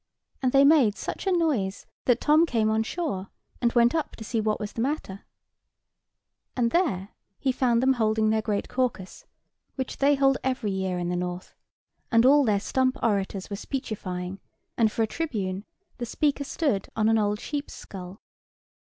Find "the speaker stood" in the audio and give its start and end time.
15.99-16.89